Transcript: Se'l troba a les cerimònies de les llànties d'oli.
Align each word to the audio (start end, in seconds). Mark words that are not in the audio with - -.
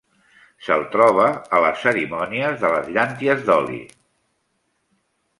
Se'l 0.67 0.85
troba 0.93 1.25
a 1.57 1.59
les 1.65 1.83
cerimònies 1.87 2.57
de 2.63 2.71
les 2.75 2.89
llànties 2.95 3.43
d'oli. 3.49 3.77